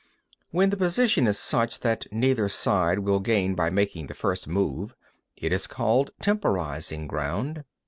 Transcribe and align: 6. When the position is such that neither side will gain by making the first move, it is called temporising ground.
6. 0.37 0.47
When 0.49 0.71
the 0.71 0.77
position 0.77 1.27
is 1.27 1.37
such 1.37 1.81
that 1.81 2.07
neither 2.11 2.49
side 2.49 2.97
will 3.01 3.19
gain 3.19 3.53
by 3.53 3.69
making 3.69 4.07
the 4.07 4.15
first 4.15 4.47
move, 4.47 4.95
it 5.37 5.53
is 5.53 5.67
called 5.67 6.09
temporising 6.19 7.05
ground. 7.05 7.63